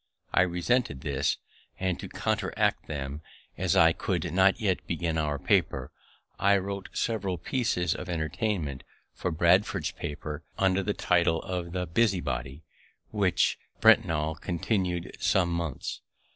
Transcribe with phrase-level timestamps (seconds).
[0.33, 1.37] I resented this;
[1.79, 3.21] and, to counteract them,
[3.55, 5.91] as I could not yet begin our paper,
[6.39, 8.81] I wrote several pieces of entertainment
[9.13, 12.63] for Bradford's paper, under the title of the Busy Body,
[13.11, 16.01] which Breintnal continu'd some months.